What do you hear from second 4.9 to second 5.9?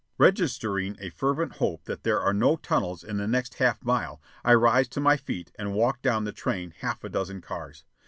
my feet and